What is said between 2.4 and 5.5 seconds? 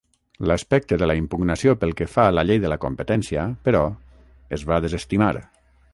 llei de la competència, però, es va desestimar.